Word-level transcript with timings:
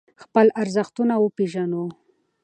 خپل 0.23 0.47
ارزښتونه 0.61 1.13
وپیژنو. 1.19 1.83